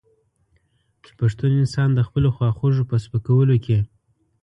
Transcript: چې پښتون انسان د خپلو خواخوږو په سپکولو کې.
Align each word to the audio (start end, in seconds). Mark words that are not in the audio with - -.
چې 1.03 1.11
پښتون 1.19 1.51
انسان 1.61 1.89
د 1.93 1.99
خپلو 2.07 2.29
خواخوږو 2.35 2.83
په 2.89 2.95
سپکولو 3.03 3.55
کې. 3.65 3.77